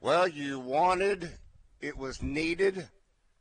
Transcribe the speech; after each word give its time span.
Well, 0.00 0.28
you 0.28 0.60
wanted, 0.60 1.30
it 1.80 1.96
was 1.96 2.22
needed. 2.22 2.88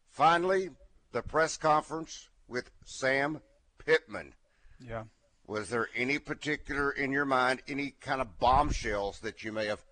Finally, 0.09 0.71
the 1.11 1.21
press 1.21 1.57
conference 1.57 2.29
with 2.48 2.71
Sam 2.84 3.41
Pittman. 3.85 4.34
Yeah. 4.79 5.03
Was 5.45 5.70
there 5.70 5.88
any 5.95 6.20
particular 6.20 6.91
in 6.91 7.12
your 7.12 7.25
mind, 7.25 7.62
any 7.67 7.93
kind 8.01 8.21
of 8.21 8.39
bombshells 8.39 9.20
that 9.20 9.43
you 9.43 9.51
may 9.51 9.67
have 9.67 9.84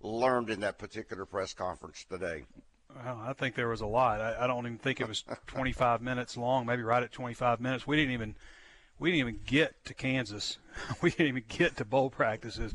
learned 0.00 0.48
in 0.48 0.60
that 0.60 0.78
particular 0.78 1.26
press 1.26 1.52
conference 1.52 2.06
today? 2.08 2.44
Well, 2.94 3.20
I 3.26 3.32
think 3.32 3.56
there 3.56 3.68
was 3.68 3.80
a 3.80 3.86
lot. 3.86 4.20
I, 4.20 4.44
I 4.44 4.46
don't 4.46 4.64
even 4.66 4.78
think 4.78 5.00
it 5.00 5.08
was 5.08 5.24
25 5.48 6.00
minutes 6.00 6.36
long. 6.36 6.66
Maybe 6.66 6.82
right 6.82 7.02
at 7.02 7.12
25 7.12 7.60
minutes. 7.60 7.86
We 7.86 7.96
didn't 7.96 8.12
even 8.12 8.36
we 8.98 9.10
didn't 9.10 9.28
even 9.28 9.40
get 9.44 9.84
to 9.86 9.94
Kansas. 9.94 10.58
we 11.02 11.10
didn't 11.10 11.26
even 11.26 11.44
get 11.48 11.76
to 11.76 11.84
bowl 11.84 12.10
practices. 12.10 12.72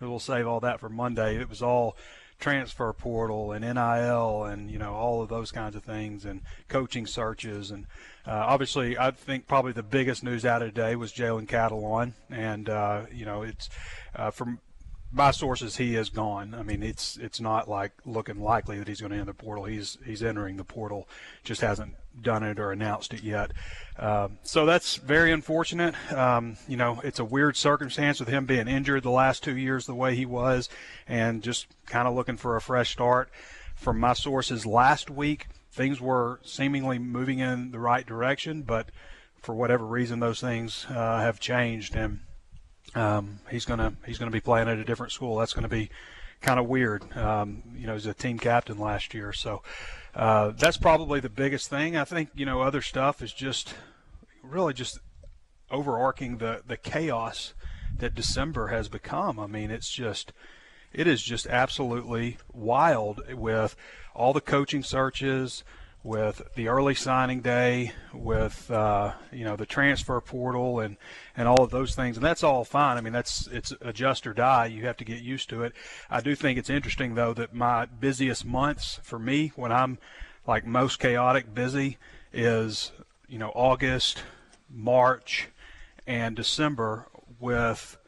We'll 0.00 0.18
save 0.18 0.46
all 0.46 0.60
that 0.60 0.80
for 0.80 0.88
Monday. 0.88 1.36
It 1.36 1.48
was 1.48 1.62
all 1.62 1.96
transfer 2.40 2.92
portal 2.92 3.52
and 3.52 3.62
NIL 3.62 4.44
and 4.44 4.70
you 4.70 4.78
know 4.78 4.94
all 4.94 5.22
of 5.22 5.28
those 5.28 5.52
kinds 5.52 5.76
of 5.76 5.84
things 5.84 6.24
and 6.24 6.40
coaching 6.68 7.06
searches 7.06 7.70
and 7.70 7.86
uh, 8.26 8.44
obviously 8.46 8.98
I 8.98 9.10
think 9.10 9.46
probably 9.46 9.72
the 9.72 9.82
biggest 9.82 10.24
news 10.24 10.44
out 10.44 10.62
of 10.62 10.68
today 10.74 10.96
was 10.96 11.12
Jalen 11.12 11.46
Catalon 11.46 12.14
and 12.30 12.68
uh, 12.68 13.02
you 13.12 13.24
know 13.24 13.42
it's 13.42 13.68
uh, 14.16 14.30
from 14.30 14.58
my 15.12 15.32
sources 15.32 15.76
he 15.76 15.96
is 15.96 16.08
gone. 16.08 16.54
I 16.54 16.62
mean 16.62 16.82
it's 16.82 17.16
it's 17.16 17.40
not 17.40 17.68
like 17.68 17.92
looking 18.04 18.40
likely 18.40 18.78
that 18.78 18.88
he's 18.88 19.00
going 19.00 19.10
to 19.10 19.18
enter 19.18 19.26
the 19.26 19.34
portal. 19.34 19.64
He's 19.64 19.98
he's 20.04 20.22
entering 20.22 20.56
the 20.56 20.64
portal, 20.64 21.08
just 21.44 21.60
hasn't 21.60 21.94
done 22.20 22.42
it 22.42 22.58
or 22.58 22.72
announced 22.72 23.14
it 23.14 23.22
yet. 23.22 23.52
Um, 23.98 24.38
so 24.42 24.66
that's 24.66 24.96
very 24.96 25.32
unfortunate. 25.32 25.94
Um, 26.12 26.56
you 26.66 26.76
know, 26.76 27.00
it's 27.04 27.18
a 27.18 27.24
weird 27.24 27.56
circumstance 27.56 28.20
with 28.20 28.28
him 28.28 28.46
being 28.46 28.68
injured 28.68 29.02
the 29.02 29.10
last 29.10 29.42
two 29.42 29.56
years 29.56 29.86
the 29.86 29.94
way 29.94 30.14
he 30.16 30.26
was, 30.26 30.68
and 31.06 31.42
just 31.42 31.66
kind 31.86 32.08
of 32.08 32.14
looking 32.14 32.36
for 32.36 32.56
a 32.56 32.60
fresh 32.60 32.92
start. 32.92 33.30
From 33.74 33.98
my 33.98 34.12
sources 34.12 34.66
last 34.66 35.10
week, 35.10 35.48
things 35.72 36.00
were 36.00 36.40
seemingly 36.42 36.98
moving 36.98 37.38
in 37.38 37.70
the 37.70 37.78
right 37.78 38.06
direction, 38.06 38.62
but 38.62 38.90
for 39.40 39.54
whatever 39.54 39.86
reason, 39.86 40.20
those 40.20 40.40
things 40.40 40.86
uh, 40.90 41.20
have 41.20 41.40
changed, 41.40 41.94
and 41.96 42.20
um, 42.94 43.40
he's 43.50 43.64
gonna 43.64 43.94
he's 44.06 44.18
gonna 44.18 44.30
be 44.30 44.40
playing 44.40 44.68
at 44.68 44.78
a 44.78 44.84
different 44.84 45.12
school. 45.12 45.36
That's 45.38 45.54
to 45.54 45.68
be 45.68 45.90
kind 46.40 46.58
of 46.58 46.66
weird. 46.66 47.16
Um, 47.16 47.62
you 47.76 47.86
know, 47.86 47.94
he's 47.94 48.06
a 48.06 48.14
team 48.14 48.38
captain 48.38 48.78
last 48.78 49.14
year, 49.14 49.32
so 49.32 49.62
uh, 50.14 50.52
that's 50.56 50.76
probably 50.76 51.20
the 51.20 51.28
biggest 51.28 51.68
thing. 51.70 51.96
I 51.96 52.04
think 52.04 52.30
you 52.34 52.46
know 52.46 52.60
other 52.62 52.82
stuff 52.82 53.22
is 53.22 53.32
just 53.32 53.74
really 54.42 54.74
just 54.74 54.98
overarching 55.70 56.38
the 56.38 56.62
the 56.66 56.76
chaos 56.76 57.54
that 57.98 58.14
December 58.14 58.68
has 58.68 58.88
become. 58.88 59.38
I 59.38 59.46
mean, 59.46 59.70
it's 59.70 59.90
just 59.90 60.32
it 60.92 61.06
is 61.06 61.22
just 61.22 61.46
absolutely 61.46 62.38
wild 62.52 63.22
with 63.32 63.76
all 64.14 64.32
the 64.32 64.40
coaching 64.40 64.82
searches, 64.82 65.62
with 66.02 66.42
the 66.54 66.68
early 66.68 66.94
signing 66.94 67.40
day, 67.40 67.92
with 68.12 68.70
uh, 68.70 69.12
you 69.32 69.44
know 69.44 69.56
the 69.56 69.66
transfer 69.66 70.20
portal 70.20 70.80
and 70.80 70.96
and 71.36 71.46
all 71.46 71.62
of 71.62 71.70
those 71.70 71.94
things, 71.94 72.16
and 72.16 72.24
that's 72.24 72.42
all 72.42 72.64
fine. 72.64 72.96
I 72.96 73.00
mean, 73.00 73.12
that's 73.12 73.46
it's 73.48 73.72
adjust 73.80 74.26
or 74.26 74.32
die. 74.32 74.66
You 74.66 74.86
have 74.86 74.96
to 74.98 75.04
get 75.04 75.22
used 75.22 75.50
to 75.50 75.62
it. 75.62 75.72
I 76.10 76.20
do 76.20 76.34
think 76.34 76.58
it's 76.58 76.70
interesting 76.70 77.14
though 77.14 77.34
that 77.34 77.54
my 77.54 77.86
busiest 77.86 78.44
months 78.44 79.00
for 79.02 79.18
me, 79.18 79.52
when 79.56 79.72
I'm 79.72 79.98
like 80.46 80.66
most 80.66 80.98
chaotic 80.98 81.54
busy, 81.54 81.98
is 82.32 82.92
you 83.28 83.38
know 83.38 83.52
August, 83.54 84.22
March, 84.70 85.48
and 86.06 86.34
December, 86.34 87.08
with 87.38 87.98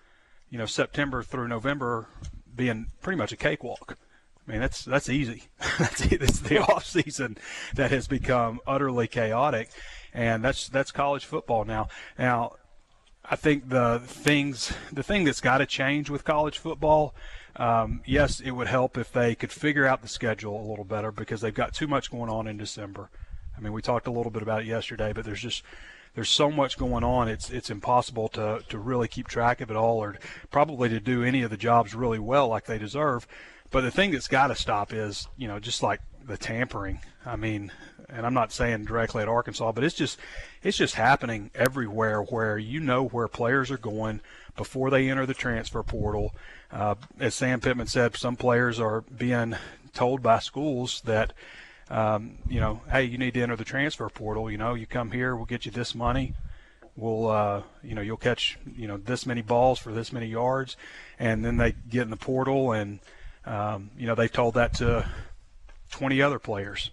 you 0.48 0.58
know 0.58 0.66
September 0.66 1.22
through 1.22 1.48
November 1.48 2.08
being 2.54 2.86
pretty 3.00 3.18
much 3.18 3.32
a 3.32 3.36
cakewalk. 3.36 3.98
I 4.46 4.50
mean, 4.50 4.60
that's 4.60 4.84
that's 4.84 5.08
easy. 5.08 5.44
that's 5.78 6.04
it's 6.06 6.40
the 6.40 6.58
off 6.68 6.84
season 6.84 7.38
that 7.74 7.90
has 7.90 8.08
become 8.08 8.60
utterly 8.66 9.06
chaotic, 9.06 9.70
and 10.12 10.44
that's 10.44 10.68
that's 10.68 10.90
college 10.90 11.24
football 11.24 11.64
now. 11.64 11.88
Now, 12.18 12.56
I 13.24 13.36
think 13.36 13.68
the 13.68 14.00
things 14.04 14.72
the 14.92 15.02
thing 15.02 15.24
that's 15.24 15.40
got 15.40 15.58
to 15.58 15.66
change 15.66 16.10
with 16.10 16.24
college 16.24 16.58
football. 16.58 17.14
Um, 17.54 18.00
yes, 18.06 18.40
it 18.40 18.52
would 18.52 18.66
help 18.66 18.96
if 18.96 19.12
they 19.12 19.34
could 19.34 19.52
figure 19.52 19.86
out 19.86 20.00
the 20.00 20.08
schedule 20.08 20.58
a 20.58 20.66
little 20.68 20.86
better 20.86 21.12
because 21.12 21.42
they've 21.42 21.52
got 21.52 21.74
too 21.74 21.86
much 21.86 22.10
going 22.10 22.30
on 22.30 22.46
in 22.46 22.56
December. 22.56 23.10
I 23.56 23.60
mean, 23.60 23.74
we 23.74 23.82
talked 23.82 24.06
a 24.06 24.10
little 24.10 24.32
bit 24.32 24.42
about 24.42 24.62
it 24.62 24.66
yesterday, 24.66 25.12
but 25.12 25.26
there's 25.26 25.42
just 25.42 25.62
there's 26.14 26.30
so 26.30 26.50
much 26.50 26.78
going 26.78 27.04
on. 27.04 27.28
It's 27.28 27.50
it's 27.50 27.70
impossible 27.70 28.28
to 28.30 28.64
to 28.68 28.78
really 28.78 29.06
keep 29.06 29.28
track 29.28 29.60
of 29.60 29.70
it 29.70 29.76
all, 29.76 29.98
or 29.98 30.16
probably 30.50 30.88
to 30.88 31.00
do 31.00 31.22
any 31.22 31.42
of 31.42 31.50
the 31.50 31.56
jobs 31.56 31.94
really 31.94 32.18
well 32.18 32.48
like 32.48 32.64
they 32.64 32.78
deserve. 32.78 33.26
But 33.72 33.80
the 33.80 33.90
thing 33.90 34.10
that's 34.12 34.28
got 34.28 34.48
to 34.48 34.54
stop 34.54 34.92
is, 34.92 35.26
you 35.36 35.48
know, 35.48 35.58
just 35.58 35.82
like 35.82 36.00
the 36.24 36.36
tampering. 36.36 37.00
I 37.24 37.36
mean, 37.36 37.72
and 38.08 38.26
I'm 38.26 38.34
not 38.34 38.52
saying 38.52 38.84
directly 38.84 39.22
at 39.22 39.28
Arkansas, 39.28 39.72
but 39.72 39.82
it's 39.82 39.94
just 39.94 40.18
it's 40.62 40.76
just 40.76 40.94
happening 40.94 41.50
everywhere 41.54 42.20
where 42.20 42.58
you 42.58 42.78
know 42.78 43.06
where 43.06 43.28
players 43.28 43.70
are 43.70 43.78
going 43.78 44.20
before 44.56 44.90
they 44.90 45.08
enter 45.08 45.24
the 45.24 45.34
transfer 45.34 45.82
portal. 45.82 46.34
Uh, 46.70 46.94
as 47.18 47.34
Sam 47.34 47.60
Pittman 47.60 47.86
said, 47.86 48.14
some 48.16 48.36
players 48.36 48.78
are 48.78 49.00
being 49.00 49.56
told 49.94 50.22
by 50.22 50.38
schools 50.38 51.00
that 51.06 51.32
um, 51.90 52.38
you 52.48 52.60
know, 52.60 52.80
hey, 52.90 53.04
you 53.04 53.18
need 53.18 53.34
to 53.34 53.42
enter 53.42 53.56
the 53.56 53.64
transfer 53.64 54.08
portal. 54.08 54.50
You 54.50 54.58
know, 54.58 54.74
you 54.74 54.86
come 54.86 55.10
here, 55.10 55.34
we'll 55.34 55.44
get 55.44 55.66
you 55.66 55.72
this 55.72 55.94
money. 55.94 56.34
We'll, 56.96 57.28
uh, 57.28 57.62
you 57.82 57.94
know, 57.94 58.02
you'll 58.02 58.18
catch, 58.18 58.58
you 58.76 58.86
know, 58.86 58.98
this 58.98 59.26
many 59.26 59.42
balls 59.42 59.78
for 59.78 59.92
this 59.92 60.12
many 60.12 60.26
yards, 60.26 60.76
and 61.18 61.44
then 61.44 61.56
they 61.56 61.74
get 61.88 62.02
in 62.02 62.10
the 62.10 62.16
portal 62.16 62.72
and 62.72 63.00
um, 63.44 63.90
you 63.98 64.06
know, 64.06 64.14
they've 64.14 64.32
told 64.32 64.54
that 64.54 64.74
to 64.74 65.08
20 65.90 66.22
other 66.22 66.38
players, 66.38 66.90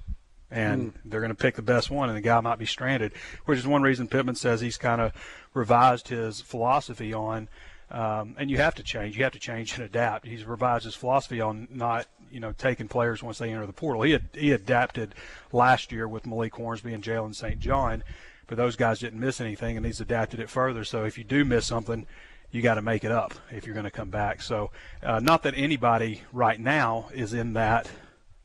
and 0.52 0.94
mm. 0.94 0.98
they're 1.06 1.22
going 1.22 1.32
to 1.32 1.36
pick 1.36 1.56
the 1.56 1.62
best 1.62 1.90
one, 1.90 2.10
and 2.10 2.18
the 2.18 2.22
guy 2.22 2.40
might 2.42 2.60
be 2.60 2.66
stranded, 2.66 3.14
which 3.46 3.60
is 3.60 3.68
one 3.68 3.82
reason 3.82 4.08
Pittman 4.08 4.36
says 4.36 4.62
he's 4.62 4.78
kind 4.78 5.02
of 5.02 5.14
revised 5.54 6.08
his 6.08 6.42
philosophy 6.42 7.14
on. 7.14 7.50
Um, 7.92 8.36
and 8.38 8.52
you 8.52 8.58
have 8.58 8.76
to 8.76 8.84
change. 8.84 9.18
You 9.18 9.24
have 9.24 9.34
to 9.34 9.40
change 9.40 9.74
and 9.74 9.84
adapt. 9.84 10.28
He's 10.28 10.46
revised 10.46 10.86
his 10.86 10.94
philosophy 10.94 11.42
on 11.42 11.68
not, 11.72 12.06
you 12.32 12.40
know, 12.40 12.52
taking 12.52 12.88
players 12.88 13.24
once 13.24 13.40
they 13.40 13.50
enter 13.50 13.66
the 13.66 13.74
portal. 13.74 14.04
He 14.04 14.12
had, 14.12 14.30
he 14.34 14.52
adapted 14.52 15.16
last 15.52 15.92
year 15.92 16.08
with 16.08 16.28
Malik 16.28 16.54
Hornsby 16.54 16.94
and 16.94 17.04
Jalen 17.04 17.34
St. 17.34 17.60
John, 17.60 18.04
but 18.46 18.58
those 18.58 18.76
guys 18.76 19.00
didn't 19.00 19.20
miss 19.20 19.42
anything, 19.42 19.76
and 19.76 19.86
he's 19.86 20.02
adapted 20.02 20.40
it 20.40 20.52
further. 20.52 20.84
So 20.84 21.04
if 21.04 21.18
you 21.18 21.24
do 21.24 21.44
miss 21.44 21.66
something, 21.66 22.06
you 22.52 22.62
got 22.62 22.76
to 22.76 22.82
make 22.82 23.04
it 23.04 23.12
up 23.12 23.34
if 23.52 23.66
you're 23.66 23.76
going 23.76 23.86
to 23.86 23.92
come 23.92 24.10
back. 24.10 24.42
So, 24.42 24.72
uh, 25.04 25.20
not 25.20 25.44
that 25.44 25.54
anybody 25.56 26.22
right 26.34 26.60
now 26.60 27.10
is 27.14 27.34
in 27.34 27.54
that 27.54 27.90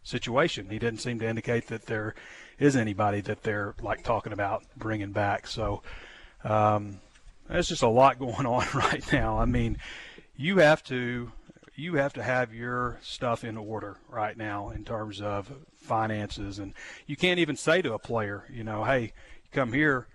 situation. 0.03 0.69
He 0.71 0.79
didn't 0.79 1.01
seem 1.01 1.19
to 1.21 1.27
indicate 1.27 1.69
that 1.69 1.87
there 1.87 2.15
is 2.59 2.77
anybody 2.77 3.21
that 3.23 3.43
they're 3.43 3.75
like 3.81 4.05
talking 4.05 4.33
about 4.33 4.65
bringing 4.77 5.13
back. 5.13 5.47
So, 5.47 5.83
um, 6.43 7.01
there's 7.49 7.69
just 7.69 7.83
a 7.83 7.89
lot 7.89 8.19
going 8.19 8.47
on 8.47 8.67
right 8.75 9.13
now. 9.13 9.39
I 9.39 9.47
mean, 9.47 9.79
you 10.37 10.59
have 10.59 10.83
to 10.85 11.33
you 11.77 11.95
have 11.95 12.13
to 12.13 12.23
have 12.23 12.55
your 12.55 12.99
stuff 13.03 13.43
in 13.43 13.57
order 13.57 13.97
right 14.09 14.37
now 14.37 14.71
in 14.71 14.85
terms 14.85 15.21
of 15.21 15.51
finances, 15.77 16.59
and 16.59 16.73
you 17.07 17.17
can't 17.17 17.41
even 17.41 17.57
say 17.57 17.83
to 17.83 17.95
a 17.95 17.99
player, 17.99 18.45
you 18.49 18.63
know, 18.63 18.85
hey, 18.85 19.13
come 19.51 19.73
here. 19.73 20.07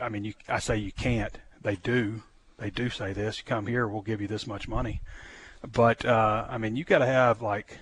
I 0.00 0.08
mean, 0.08 0.24
you, 0.24 0.34
I 0.48 0.58
say 0.58 0.76
you 0.76 0.90
can't. 0.90 1.38
They 1.62 1.76
do 1.76 2.22
they 2.58 2.70
do 2.70 2.90
say 2.90 3.12
this. 3.12 3.38
You 3.38 3.44
come 3.44 3.66
here, 3.66 3.86
we'll 3.86 4.02
give 4.02 4.20
you 4.20 4.28
this 4.28 4.46
much 4.46 4.68
money. 4.68 5.00
But 5.66 6.04
uh, 6.04 6.46
I 6.48 6.58
mean, 6.58 6.76
you 6.76 6.84
got 6.84 6.98
to 6.98 7.06
have 7.06 7.42
like 7.42 7.78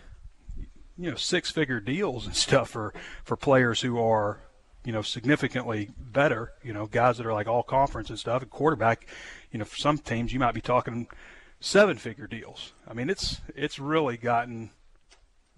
you 0.99 1.11
know 1.11 1.17
six 1.17 1.51
figure 1.51 1.81
deals 1.81 2.27
and 2.27 2.37
stuff 2.47 2.71
for 2.71 2.95
for 3.25 3.37
players 3.37 3.81
who 3.81 3.99
are 3.99 4.41
you 4.85 4.93
know 4.93 5.03
significantly 5.03 5.91
better. 5.99 6.53
You 6.63 6.73
know, 6.73 6.87
guys 6.87 7.19
that 7.19 7.27
are 7.27 7.33
like 7.33 7.49
all 7.49 7.63
conference 7.63 8.11
and 8.11 8.19
stuff. 8.19 8.43
And 8.43 8.51
quarterback, 8.51 9.07
you 9.51 9.59
know, 9.59 9.65
for 9.65 9.77
some 9.77 9.99
teams 9.99 10.33
you 10.33 10.39
might 10.39 10.55
be 10.55 10.61
talking 10.61 11.09
seven 11.61 11.97
figure 11.97 12.27
deals. 12.27 12.73
I 12.87 12.95
mean, 12.95 13.11
it's 13.11 13.41
it's 13.55 13.79
really 13.79 14.17
gotten 14.17 14.71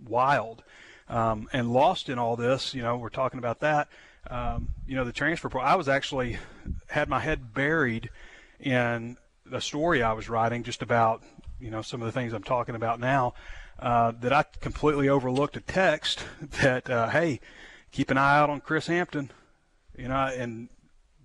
wild. 0.04 0.62
Um, 1.08 1.48
and 1.54 1.72
lost 1.72 2.10
in 2.10 2.18
all 2.18 2.36
this, 2.36 2.74
you 2.74 2.82
know, 2.82 2.98
we're 2.98 3.08
talking 3.08 3.38
about 3.38 3.60
that. 3.60 3.88
Um, 4.28 4.68
you 4.86 4.94
know, 4.94 5.04
the 5.04 5.12
transfer. 5.12 5.48
Pro- 5.48 5.62
I 5.62 5.74
was 5.74 5.88
actually 5.88 6.38
had 6.88 7.08
my 7.08 7.20
head 7.20 7.54
buried 7.54 8.10
in 8.60 9.16
the 9.46 9.60
story 9.60 10.02
I 10.02 10.12
was 10.12 10.28
writing 10.28 10.62
just 10.62 10.82
about 10.82 11.22
you 11.60 11.70
know 11.70 11.82
some 11.82 12.02
of 12.02 12.06
the 12.06 12.12
things 12.12 12.32
I'm 12.32 12.42
talking 12.42 12.74
about 12.74 13.00
now. 13.00 13.34
uh, 13.78 14.12
that 14.20 14.32
I 14.32 14.44
completely 14.60 15.08
overlooked 15.08 15.56
a 15.56 15.60
text 15.60 16.24
that, 16.62 16.90
uh, 16.90 17.08
hey, 17.10 17.40
keep 17.92 18.10
an 18.10 18.18
eye 18.18 18.38
out 18.38 18.50
on 18.50 18.60
Chris 18.60 18.86
Hampton, 18.88 19.30
you 19.96 20.08
know, 20.08 20.32
and 20.36 20.68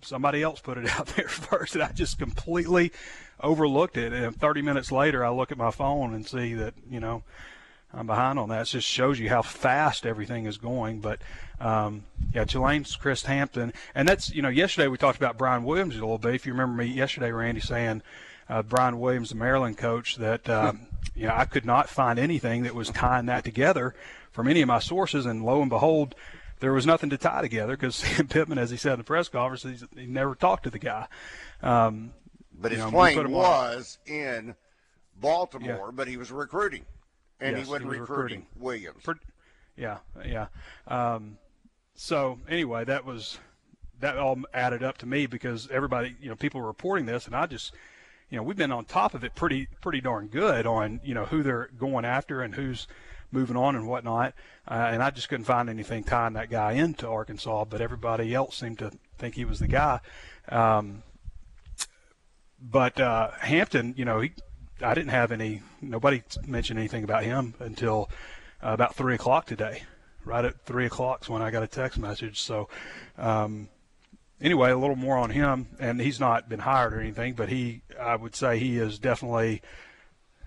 somebody 0.02 0.42
else 0.42 0.60
put 0.60 0.78
it 0.78 0.88
out 0.98 1.06
there 1.08 1.28
first, 1.28 1.74
and 1.74 1.82
I 1.82 1.92
just 1.92 2.18
completely 2.18 2.92
overlooked 3.40 3.96
it. 3.96 4.12
And 4.12 4.36
30 4.36 4.62
minutes 4.62 4.92
later, 4.92 5.24
I 5.24 5.30
look 5.30 5.50
at 5.50 5.58
my 5.58 5.70
phone 5.70 6.14
and 6.14 6.26
see 6.26 6.54
that, 6.54 6.74
you 6.88 7.00
know, 7.00 7.22
I'm 7.96 8.06
behind 8.06 8.38
on 8.38 8.48
that. 8.48 8.62
It 8.62 8.70
just 8.70 8.88
shows 8.88 9.18
you 9.18 9.28
how 9.28 9.42
fast 9.42 10.06
everything 10.06 10.46
is 10.46 10.58
going. 10.58 11.00
But 11.00 11.20
um, 11.60 12.04
yeah, 12.32 12.44
Tulane's 12.44 12.96
Chris 12.96 13.22
Hampton, 13.22 13.72
and 13.94 14.08
that's 14.08 14.30
you 14.30 14.42
know 14.42 14.48
yesterday 14.48 14.88
we 14.88 14.96
talked 14.96 15.16
about 15.16 15.38
Brian 15.38 15.64
Williams 15.64 15.96
a 15.96 16.00
little 16.00 16.18
bit. 16.18 16.34
If 16.34 16.46
you 16.46 16.52
remember 16.52 16.82
me 16.82 16.88
yesterday, 16.88 17.30
Randy 17.30 17.60
saying 17.60 18.02
uh, 18.48 18.62
Brian 18.62 18.98
Williams, 18.98 19.30
the 19.30 19.36
Maryland 19.36 19.78
coach, 19.78 20.16
that 20.16 20.48
um, 20.48 20.86
you 21.14 21.26
know 21.26 21.34
I 21.34 21.44
could 21.44 21.64
not 21.64 21.88
find 21.88 22.18
anything 22.18 22.64
that 22.64 22.74
was 22.74 22.90
tying 22.90 23.26
that 23.26 23.44
together 23.44 23.94
from 24.32 24.48
any 24.48 24.62
of 24.62 24.68
my 24.68 24.80
sources, 24.80 25.26
and 25.26 25.44
lo 25.44 25.60
and 25.60 25.70
behold, 25.70 26.14
there 26.60 26.72
was 26.72 26.86
nothing 26.86 27.10
to 27.10 27.16
tie 27.16 27.42
together 27.42 27.76
because 27.76 27.94
Sam 27.96 28.26
Pittman, 28.26 28.58
as 28.58 28.70
he 28.70 28.76
said 28.76 28.94
in 28.94 28.98
the 28.98 29.04
press 29.04 29.28
conference, 29.28 29.84
he 29.94 30.06
never 30.06 30.34
talked 30.34 30.64
to 30.64 30.70
the 30.70 30.78
guy. 30.78 31.06
Um, 31.62 32.12
but 32.58 32.72
his 32.72 32.78
you 32.78 32.84
know, 32.86 32.90
plane 32.90 33.30
was 33.30 33.98
in 34.06 34.54
Baltimore, 35.20 35.86
yeah. 35.86 35.90
but 35.92 36.08
he 36.08 36.16
was 36.16 36.30
recruiting, 36.30 36.84
and 37.40 37.56
yes, 37.56 37.66
he 37.66 37.72
he 37.72 37.78
recruiting, 37.78 38.00
recruiting, 38.00 38.46
Williams. 38.58 39.02
For, 39.02 39.16
yeah, 39.76 39.98
yeah. 40.24 40.46
Um, 40.86 41.38
so 41.94 42.38
anyway, 42.48 42.84
that 42.84 43.04
was 43.04 43.38
that 44.00 44.18
all 44.18 44.38
added 44.52 44.82
up 44.82 44.98
to 44.98 45.06
me 45.06 45.26
because 45.26 45.68
everybody, 45.70 46.16
you 46.20 46.28
know, 46.28 46.36
people 46.36 46.60
were 46.60 46.66
reporting 46.66 47.06
this, 47.06 47.26
and 47.26 47.34
I 47.34 47.46
just, 47.46 47.72
you 48.30 48.36
know, 48.36 48.42
we've 48.42 48.56
been 48.56 48.72
on 48.72 48.84
top 48.84 49.14
of 49.14 49.24
it 49.24 49.34
pretty 49.34 49.68
pretty 49.80 50.00
darn 50.00 50.28
good 50.28 50.66
on 50.66 51.00
you 51.04 51.14
know 51.14 51.24
who 51.24 51.42
they're 51.42 51.70
going 51.78 52.04
after 52.04 52.42
and 52.42 52.54
who's 52.54 52.86
moving 53.30 53.56
on 53.56 53.76
and 53.76 53.86
whatnot. 53.86 54.34
Uh, 54.66 54.88
and 54.90 55.02
I 55.02 55.10
just 55.10 55.28
couldn't 55.28 55.44
find 55.44 55.68
anything 55.68 56.04
tying 56.04 56.34
that 56.34 56.50
guy 56.50 56.72
into 56.72 57.08
Arkansas, 57.08 57.64
but 57.64 57.80
everybody 57.80 58.32
else 58.32 58.56
seemed 58.56 58.78
to 58.78 58.92
think 59.18 59.34
he 59.34 59.44
was 59.44 59.58
the 59.58 59.68
guy. 59.68 60.00
Um, 60.48 61.02
but 62.60 62.98
uh, 63.00 63.32
Hampton, 63.40 63.94
you 63.96 64.04
know, 64.04 64.20
he, 64.20 64.32
I 64.82 64.94
didn't 64.94 65.10
have 65.10 65.32
any. 65.32 65.62
Nobody 65.80 66.22
mentioned 66.46 66.78
anything 66.78 67.04
about 67.04 67.24
him 67.24 67.54
until 67.58 68.10
uh, 68.62 68.70
about 68.70 68.94
three 68.94 69.14
o'clock 69.14 69.46
today. 69.46 69.84
Right 70.24 70.44
at 70.44 70.60
three 70.64 70.86
o'clock 70.86 71.22
is 71.22 71.28
when 71.28 71.42
I 71.42 71.50
got 71.50 71.62
a 71.62 71.66
text 71.66 71.98
message. 71.98 72.40
So, 72.40 72.68
um, 73.18 73.68
anyway, 74.40 74.70
a 74.70 74.76
little 74.76 74.96
more 74.96 75.16
on 75.16 75.30
him, 75.30 75.68
and 75.78 76.00
he's 76.00 76.18
not 76.18 76.48
been 76.48 76.60
hired 76.60 76.94
or 76.94 77.00
anything, 77.00 77.34
but 77.34 77.50
he, 77.50 77.82
I 78.00 78.16
would 78.16 78.34
say, 78.34 78.58
he 78.58 78.78
is 78.78 78.98
definitely, 78.98 79.60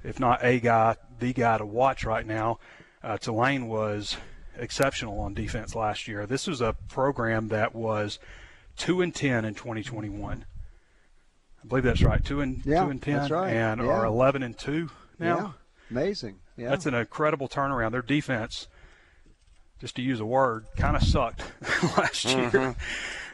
if 0.03 0.19
not 0.19 0.44
a 0.44 0.59
guy, 0.59 0.95
the 1.19 1.31
guy 1.31 1.57
to 1.59 1.65
watch 1.65 2.06
right 2.06 2.25
now. 2.25 2.59
Uh, 3.03 3.18
Tulane 3.18 3.68
was 3.68 4.18
exceptional 4.57 5.19
on 5.19 5.33
defense 5.35 5.75
last 5.75 6.07
year. 6.07 6.25
This 6.25 6.47
was 6.47 6.59
a 6.59 6.75
program 6.89 7.50
that 7.50 7.75
was 7.75 8.18
two 8.75 9.01
and 9.01 9.13
ten 9.13 9.45
in 9.45 9.53
2021. 9.53 10.45
I 11.67 11.69
believe 11.69 11.83
that's 11.83 12.01
right. 12.01 12.23
Two 12.23 12.39
and 12.39 12.65
yeah, 12.65 12.85
two 12.85 12.91
and 12.91 13.01
ten, 13.01 13.27
right. 13.29 13.49
and 13.49 13.81
yeah. 13.81 13.87
are 13.87 14.05
11 14.05 14.41
and 14.41 14.57
two 14.57 14.89
now. 15.19 15.37
Yeah. 15.37 15.51
Amazing. 15.91 16.39
Yeah. 16.55 16.69
That's 16.69 16.85
an 16.85 16.93
incredible 16.93 17.49
turnaround. 17.49 17.91
Their 17.91 18.01
defense, 18.01 18.67
just 19.81 19.97
to 19.97 20.01
use 20.01 20.21
a 20.21 20.25
word, 20.25 20.65
kind 20.77 20.95
of 20.95 21.03
sucked 21.03 21.41
last 21.97 22.27
mm-hmm. 22.27 22.57
year. 22.57 22.75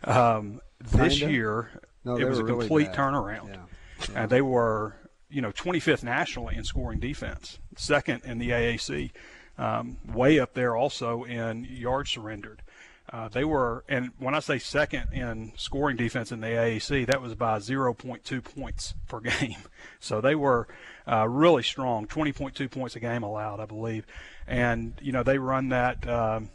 Um, 0.03 0.61
this 0.79 1.19
Kinda? 1.19 1.31
year, 1.31 1.69
no, 2.03 2.17
it 2.17 2.27
was 2.27 2.39
a 2.39 2.43
really 2.43 2.61
complete 2.61 2.87
bad. 2.87 2.95
turnaround, 2.95 3.49
yeah. 3.53 4.21
and 4.23 4.31
they 4.31 4.41
were, 4.41 4.95
you 5.29 5.41
know, 5.41 5.51
25th 5.51 6.03
nationally 6.03 6.55
in 6.55 6.63
scoring 6.63 6.99
defense, 6.99 7.59
second 7.77 8.23
in 8.25 8.39
the 8.39 8.49
AAC, 8.49 9.11
um, 9.59 9.97
way 10.11 10.39
up 10.39 10.55
there 10.55 10.75
also 10.75 11.23
in 11.23 11.65
yards 11.65 12.09
surrendered. 12.09 12.63
Uh, 13.11 13.27
they 13.27 13.43
were, 13.43 13.83
and 13.89 14.11
when 14.17 14.33
I 14.33 14.39
say 14.39 14.57
second 14.57 15.09
in 15.11 15.51
scoring 15.57 15.97
defense 15.97 16.31
in 16.31 16.39
the 16.39 16.47
AAC, 16.47 17.05
that 17.07 17.21
was 17.21 17.35
by 17.35 17.59
0.2 17.59 18.43
points 18.43 18.93
per 19.07 19.19
game. 19.19 19.57
So 19.99 20.21
they 20.21 20.35
were 20.35 20.67
uh, 21.05 21.27
really 21.27 21.63
strong, 21.63 22.07
20.2 22.07 22.71
points 22.71 22.95
a 22.95 22.99
game 22.99 23.23
allowed, 23.23 23.59
I 23.59 23.65
believe. 23.65 24.05
And 24.47 24.93
you 25.01 25.11
know 25.11 25.23
they 25.23 25.37
run 25.37 25.69
that 25.69 26.07
um, 26.07 26.49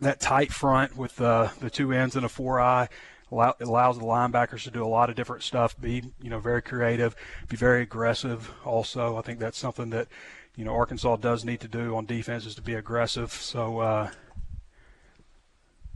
that 0.00 0.20
tight 0.20 0.52
front 0.52 0.96
with 0.96 1.20
uh, 1.20 1.48
the 1.60 1.70
two 1.70 1.92
ends 1.92 2.16
and 2.16 2.24
a 2.24 2.28
four 2.28 2.60
eye. 2.60 2.88
Allow, 3.32 3.54
allows 3.60 3.98
the 3.98 4.04
linebackers 4.04 4.62
to 4.64 4.70
do 4.70 4.84
a 4.84 4.86
lot 4.86 5.10
of 5.10 5.16
different 5.16 5.42
stuff. 5.42 5.78
Be 5.80 6.02
you 6.20 6.30
know 6.30 6.38
very 6.38 6.62
creative, 6.62 7.16
be 7.48 7.56
very 7.56 7.82
aggressive. 7.82 8.50
Also, 8.64 9.16
I 9.16 9.22
think 9.22 9.38
that's 9.38 9.58
something 9.58 9.90
that 9.90 10.08
you 10.56 10.64
know 10.64 10.74
Arkansas 10.74 11.16
does 11.16 11.44
need 11.44 11.60
to 11.60 11.68
do 11.68 11.96
on 11.96 12.04
defense 12.06 12.46
is 12.46 12.54
to 12.56 12.62
be 12.62 12.74
aggressive. 12.74 13.32
So 13.32 13.78
uh, 13.80 14.10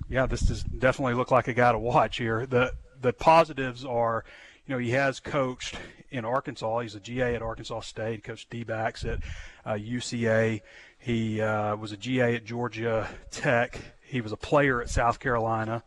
yeah, 0.09 0.27
this 0.27 0.41
does 0.41 0.63
definitely 0.63 1.15
look 1.15 1.31
like 1.31 1.49
a 1.49 1.55
guy 1.55 1.73
to 1.73 1.79
watch 1.79 2.19
here. 2.19 2.47
The 2.47 2.73
the 3.01 3.13
positives 3.13 3.85
are, 3.85 4.25
you 4.67 4.75
know, 4.75 4.79
he 4.79 4.91
has 4.91 5.21
coached 5.21 5.77
in 6.11 6.25
Arkansas. 6.25 6.81
He's 6.81 6.95
a 6.95 7.01
GA 7.01 7.35
at 7.35 7.43
Arkansas 7.43 7.81
State, 7.81 8.25
coached 8.25 8.51
D-backs 8.51 9.05
at 9.05 9.21
uh, 9.65 9.75
UCA. 9.75 10.61
He 10.99 11.41
uh, 11.41 11.77
was 11.77 11.93
a 11.93 11.97
GA 11.97 12.37
at 12.37 12.45
Georgia 12.45 13.09
Tech. 13.31 13.79
He 14.03 14.21
was 14.21 14.33
a 14.33 14.37
player 14.37 14.83
at 14.83 14.91
South 14.91 15.21
Carolina. 15.21 15.85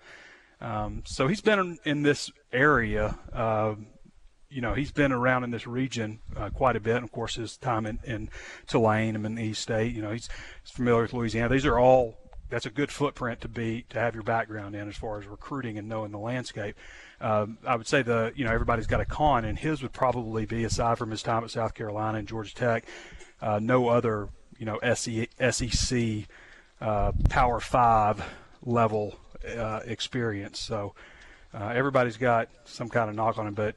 Um, 0.61 1.03
so 1.05 1.27
he's 1.27 1.41
been 1.41 1.59
in, 1.59 1.79
in 1.85 2.03
this 2.03 2.31
area. 2.53 3.17
Uh, 3.33 3.75
you 4.49 4.61
know, 4.61 4.73
he's 4.73 4.91
been 4.91 5.11
around 5.11 5.43
in 5.43 5.51
this 5.51 5.65
region 5.65 6.19
uh, 6.37 6.49
quite 6.49 6.75
a 6.75 6.79
bit. 6.79 6.97
And 6.97 7.03
of 7.03 7.11
course, 7.11 7.35
his 7.35 7.57
time 7.57 7.85
in, 7.85 7.99
in 8.03 8.29
Tulane 8.67 9.15
and 9.15 9.25
in 9.25 9.35
the 9.35 9.43
East 9.43 9.63
State. 9.63 9.95
You 9.95 10.01
know, 10.01 10.11
he's, 10.11 10.29
he's 10.63 10.71
familiar 10.71 11.01
with 11.01 11.13
Louisiana. 11.13 11.49
These 11.49 11.65
are 11.65 11.79
all 11.79 12.17
that's 12.51 12.65
a 12.65 12.69
good 12.69 12.91
footprint 12.91 13.41
to 13.41 13.47
be 13.47 13.85
to 13.89 13.97
have 13.97 14.13
your 14.13 14.23
background 14.23 14.75
in 14.75 14.87
as 14.87 14.95
far 14.95 15.17
as 15.17 15.25
recruiting 15.25 15.77
and 15.77 15.87
knowing 15.87 16.11
the 16.11 16.19
landscape. 16.19 16.75
Um, 17.21 17.57
I 17.65 17.75
would 17.75 17.87
say 17.87 18.03
the 18.03 18.33
you 18.35 18.45
know 18.45 18.51
everybody's 18.51 18.87
got 18.87 18.99
a 18.99 19.05
con, 19.05 19.45
and 19.45 19.57
his 19.57 19.81
would 19.81 19.93
probably 19.93 20.45
be 20.45 20.65
aside 20.65 20.97
from 20.97 21.09
his 21.09 21.23
time 21.23 21.43
at 21.43 21.49
South 21.49 21.73
Carolina 21.73 22.19
and 22.19 22.27
Georgia 22.27 22.53
Tech, 22.53 22.85
uh, 23.41 23.59
no 23.59 23.87
other 23.87 24.27
you 24.59 24.65
know 24.65 24.79
SEC 24.93 26.27
uh, 26.81 27.11
Power 27.29 27.59
Five 27.59 28.23
level 28.63 29.15
uh, 29.57 29.79
experience. 29.85 30.59
So 30.59 30.93
uh, 31.53 31.69
everybody's 31.69 32.17
got 32.17 32.49
some 32.65 32.89
kind 32.89 33.09
of 33.09 33.15
knock 33.15 33.37
on 33.37 33.47
him, 33.47 33.53
but 33.53 33.75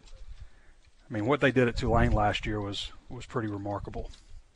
I 1.08 1.14
mean 1.14 1.26
what 1.26 1.40
they 1.40 1.52
did 1.52 1.68
at 1.68 1.76
Tulane 1.76 2.12
last 2.12 2.44
year 2.44 2.60
was 2.60 2.90
was 3.08 3.24
pretty 3.24 3.48
remarkable. 3.48 4.10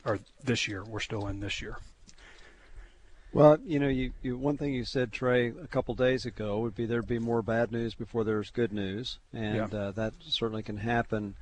Or 0.05 0.19
this 0.43 0.67
year, 0.69 0.85
we're 0.85 1.01
still 1.01 1.27
in 1.27 1.41
this 1.41 1.61
year. 1.61 1.77
Well, 3.33 3.59
you 3.65 3.79
know, 3.79 3.89
you, 3.89 4.13
you 4.23 4.39
one 4.39 4.57
thing 4.57 4.73
you 4.73 4.85
said, 4.85 5.13
Trey, 5.13 5.49
a 5.49 5.67
couple 5.67 5.95
days 5.95 6.25
ago 6.25 6.61
would 6.61 6.75
be 6.75 6.87
there'd 6.87 7.07
be 7.07 7.19
more 7.19 7.43
bad 7.43 7.71
news 7.71 7.95
before 7.95 8.25
there's 8.25 8.51
good 8.51 8.73
news, 8.73 9.19
and 9.33 9.73
yeah. 9.73 9.79
uh, 9.79 9.91
that 9.93 10.15
certainly 10.21 10.63
can 10.63 10.79
happen. 10.79 11.35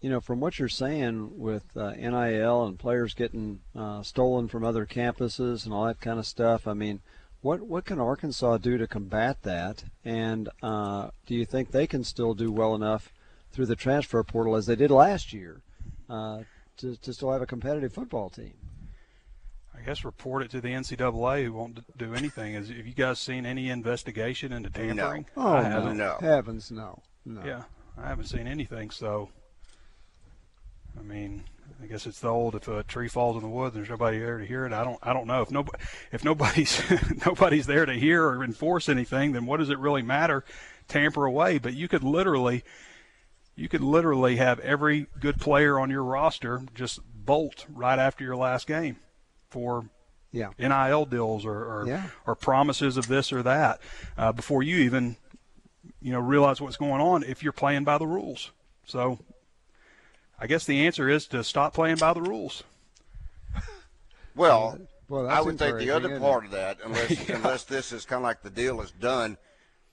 You 0.00 0.10
know, 0.10 0.20
from 0.20 0.40
what 0.40 0.58
you're 0.58 0.68
saying 0.68 1.38
with 1.38 1.76
uh, 1.76 1.92
NIL 1.92 2.64
and 2.64 2.78
players 2.78 3.14
getting 3.14 3.60
uh, 3.76 4.02
stolen 4.02 4.48
from 4.48 4.64
other 4.64 4.86
campuses 4.86 5.64
and 5.64 5.74
all 5.74 5.86
that 5.86 6.00
kind 6.00 6.18
of 6.18 6.26
stuff, 6.26 6.66
I 6.66 6.74
mean, 6.74 7.00
what 7.42 7.62
what 7.62 7.86
can 7.86 7.98
Arkansas 7.98 8.58
do 8.58 8.76
to 8.76 8.86
combat 8.86 9.42
that? 9.42 9.84
And 10.04 10.48
uh, 10.62 11.10
do 11.26 11.34
you 11.34 11.46
think 11.46 11.70
they 11.70 11.86
can 11.86 12.04
still 12.04 12.34
do 12.34 12.52
well 12.52 12.74
enough 12.74 13.12
through 13.50 13.66
the 13.66 13.76
transfer 13.76 14.22
portal 14.22 14.56
as 14.56 14.66
they 14.66 14.76
did 14.76 14.90
last 14.90 15.32
year 15.32 15.62
uh, 16.08 16.42
to 16.78 16.96
to 16.96 17.12
still 17.14 17.32
have 17.32 17.42
a 17.42 17.46
competitive 17.46 17.94
football 17.94 18.28
team? 18.28 18.52
I 19.80 19.86
guess 19.86 20.04
report 20.04 20.42
it 20.42 20.50
to 20.50 20.60
the 20.60 20.68
NCAA 20.68 21.44
who 21.44 21.52
won't 21.54 21.96
do 21.96 22.14
anything. 22.14 22.54
Is 22.54 22.68
have 22.68 22.86
you 22.86 22.94
guys 22.94 23.18
seen 23.18 23.46
any 23.46 23.70
investigation 23.70 24.52
into 24.52 24.68
tampering? 24.68 25.26
No. 25.36 25.42
Oh 25.42 25.54
I 25.54 25.68
no. 25.68 25.92
no. 25.92 26.18
Heavens 26.20 26.70
no. 26.70 27.02
No. 27.24 27.42
Yeah, 27.44 27.62
I 27.96 28.08
haven't 28.08 28.26
seen 28.26 28.46
anything. 28.46 28.90
So, 28.90 29.30
I 30.98 31.02
mean, 31.02 31.44
I 31.82 31.86
guess 31.86 32.06
it's 32.06 32.20
the 32.20 32.28
old 32.28 32.54
if 32.56 32.68
a 32.68 32.82
tree 32.82 33.08
falls 33.08 33.36
in 33.36 33.42
the 33.42 33.48
woods 33.48 33.74
and 33.74 33.82
there's 33.82 33.90
nobody 33.90 34.18
there 34.18 34.38
to 34.38 34.44
hear 34.44 34.66
it. 34.66 34.72
I 34.72 34.84
don't 34.84 34.98
I 35.02 35.14
don't 35.14 35.26
know 35.26 35.40
if 35.40 35.50
nobody 35.50 35.82
if 36.12 36.24
nobody's 36.24 36.82
nobody's 37.26 37.66
there 37.66 37.86
to 37.86 37.94
hear 37.94 38.26
or 38.26 38.44
enforce 38.44 38.88
anything, 38.88 39.32
then 39.32 39.46
what 39.46 39.58
does 39.58 39.70
it 39.70 39.78
really 39.78 40.02
matter? 40.02 40.44
Tamper 40.88 41.24
away, 41.24 41.58
but 41.58 41.72
you 41.72 41.88
could 41.88 42.04
literally 42.04 42.64
you 43.56 43.68
could 43.68 43.82
literally 43.82 44.36
have 44.36 44.58
every 44.60 45.06
good 45.18 45.40
player 45.40 45.78
on 45.78 45.88
your 45.88 46.04
roster 46.04 46.62
just 46.74 47.00
bolt 47.14 47.64
right 47.70 47.98
after 47.98 48.24
your 48.24 48.36
last 48.36 48.66
game 48.66 48.96
for 49.50 49.84
yeah. 50.32 50.50
NIL 50.58 51.04
deals 51.06 51.44
or 51.44 51.52
or, 51.64 51.84
Yeah. 51.86 52.06
or 52.26 52.34
promises 52.34 52.96
of 52.96 53.08
this 53.08 53.32
or 53.32 53.42
that 53.42 53.80
uh, 54.16 54.32
before 54.32 54.62
you 54.62 54.76
even 54.78 55.16
you 56.00 56.12
know 56.12 56.20
realize 56.20 56.60
what's 56.60 56.76
going 56.76 57.00
on 57.00 57.22
if 57.24 57.42
you're 57.42 57.52
playing 57.52 57.84
by 57.84 57.98
the 57.98 58.06
rules. 58.06 58.52
So 58.86 59.18
I 60.38 60.46
guess 60.46 60.64
the 60.64 60.86
answer 60.86 61.08
is 61.08 61.26
to 61.28 61.44
stop 61.44 61.74
playing 61.74 61.96
by 61.96 62.12
the 62.14 62.22
rules. 62.22 62.62
Well, 64.34 64.78
Well, 65.08 65.28
I 65.28 65.40
would 65.40 65.58
think 65.58 65.78
the 65.78 65.90
other 65.90 66.18
part 66.20 66.44
of 66.44 66.52
that, 66.52 66.78
unless 66.84 67.28
Yeah. 67.28 67.36
unless 67.38 67.64
this 67.64 67.92
is 67.92 68.04
kind 68.04 68.18
of 68.20 68.22
like 68.24 68.42
the 68.42 68.50
deal 68.50 68.80
is 68.80 68.92
done, 68.92 69.36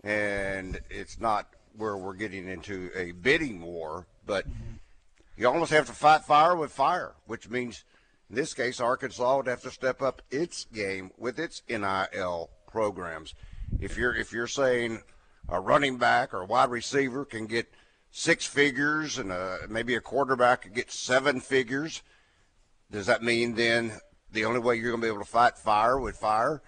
and 0.04 0.80
it's 0.90 1.20
not 1.20 1.48
where 1.76 1.98
we're 1.98 2.14
getting 2.14 2.48
into 2.48 2.90
a 2.96 3.12
bidding 3.12 3.62
war, 3.62 4.08
but 4.26 4.48
Mm-hmm. 4.48 4.74
you 5.36 5.48
almost 5.48 5.72
have 5.72 5.88
to 5.88 5.94
fight 5.94 6.24
fire 6.26 6.56
with 6.56 6.72
fire, 6.72 7.16
which 7.26 7.50
means 7.50 7.84
In 8.30 8.36
this 8.36 8.54
case, 8.54 8.80
Arkansas 8.80 9.38
would 9.38 9.48
have 9.48 9.62
to 9.62 9.72
step 9.72 10.02
up 10.02 10.22
its 10.30 10.66
game 10.66 11.12
with 11.18 11.40
its 11.40 11.62
NIL 11.70 12.50
programs. 12.68 13.34
If 13.80 13.98
you're 13.98 14.16
if 14.16 14.32
you're 14.32 14.48
saying 14.48 15.02
a 15.50 15.60
running 15.60 15.98
back 15.98 16.34
or 16.34 16.42
a 16.42 16.46
wide 16.46 16.70
receiver 16.70 17.24
can 17.26 17.46
get 17.46 17.72
six 18.12 18.46
figures 18.46 19.18
and 19.18 19.32
a, 19.32 19.60
maybe 19.70 19.96
a 19.96 20.02
quarterback 20.02 20.64
could 20.64 20.74
get 20.74 20.92
seven 20.92 21.40
figures, 21.40 22.02
does 22.92 23.06
that 23.06 23.24
mean 23.24 23.56
then 23.56 23.94
the 24.32 24.46
only 24.46 24.60
way 24.60 24.76
you're 24.76 24.92
going 24.92 25.02
to 25.02 25.06
be 25.06 25.12
able 25.12 25.24
to 25.24 25.30
fight 25.30 25.58
fire 25.58 26.00
with 26.00 26.18
fire 26.18 26.62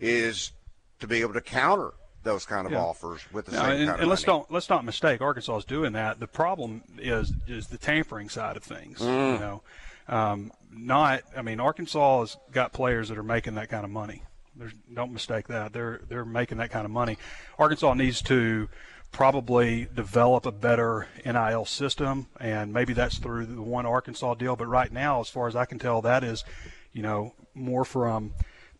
is 0.00 0.52
to 1.00 1.06
be 1.06 1.20
able 1.20 1.34
to 1.34 1.40
counter 1.40 1.92
those 2.22 2.46
kind 2.46 2.66
of 2.66 2.72
yeah. 2.72 2.80
offers 2.80 3.20
with 3.32 3.44
the 3.46 3.52
same 3.52 3.60
and, 3.60 3.78
kind 3.78 3.90
of 3.90 4.00
and 4.00 4.08
let's 4.08 4.22
don't 4.22 4.50
let's 4.50 4.70
not 4.70 4.84
mistake 4.84 5.20
Arkansas 5.20 5.58
is 5.58 5.64
doing 5.66 5.92
that. 5.92 6.20
The 6.20 6.26
problem 6.26 6.82
is 6.98 7.32
is 7.46 7.66
the 7.68 7.78
tampering 7.78 8.30
side 8.30 8.56
of 8.56 8.62
things. 8.62 8.98
Mm. 8.98 9.34
You 9.34 9.38
know, 9.38 9.62
um, 10.08 10.52
not 10.70 11.22
I 11.36 11.42
mean 11.42 11.60
Arkansas 11.60 12.20
has 12.20 12.36
got 12.52 12.72
players 12.72 13.08
that 13.08 13.18
are 13.18 13.22
making 13.22 13.54
that 13.54 13.68
kind 13.68 13.84
of 13.84 13.90
money. 13.90 14.22
There's, 14.56 14.72
don't 14.92 15.12
mistake 15.12 15.48
that. 15.48 15.72
They're 15.72 16.00
they're 16.08 16.24
making 16.24 16.58
that 16.58 16.70
kind 16.70 16.84
of 16.84 16.90
money. 16.90 17.18
Arkansas 17.58 17.94
needs 17.94 18.22
to 18.22 18.68
probably 19.14 19.86
develop 19.94 20.44
a 20.44 20.52
better 20.52 21.06
NIL 21.24 21.64
system, 21.64 22.26
and 22.40 22.72
maybe 22.72 22.92
that's 22.92 23.18
through 23.18 23.46
the 23.46 23.62
one 23.62 23.86
Arkansas 23.86 24.34
deal. 24.34 24.56
But 24.56 24.66
right 24.66 24.92
now, 24.92 25.20
as 25.20 25.28
far 25.28 25.46
as 25.46 25.54
I 25.54 25.64
can 25.64 25.78
tell, 25.78 26.02
that 26.02 26.24
is, 26.24 26.44
you 26.92 27.02
know, 27.02 27.32
more 27.54 27.84
from 27.84 28.34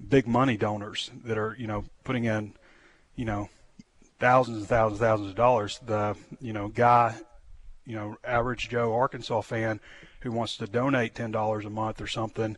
big 0.07 0.27
money 0.27 0.57
donors 0.57 1.11
that 1.25 1.39
are, 1.39 1.57
you 1.59 1.69
know, 1.69 1.85
putting 2.03 2.25
in, 2.25 2.55
you 3.15 3.25
know, 3.25 3.49
thousands 4.19 4.59
and 4.59 4.67
thousands 4.67 5.01
and 5.01 5.09
thousands 5.09 5.31
of 5.31 5.37
dollars. 5.37 5.79
The, 5.87 6.17
you 6.41 6.53
know, 6.53 6.67
guy, 6.67 7.15
you 7.87 7.95
know, 7.95 8.17
average 8.25 8.69
Joe 8.69 8.93
Arkansas 8.93 9.41
fan 9.43 9.81
who 10.25 10.33
wants 10.33 10.57
to 10.57 10.67
donate 10.67 11.15
ten 11.15 11.31
dollars 11.31 11.65
a 11.65 11.71
month 11.71 12.01
or 12.01 12.09
something 12.09 12.57